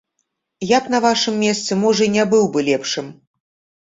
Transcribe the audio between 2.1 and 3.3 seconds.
не быў бы лепшым.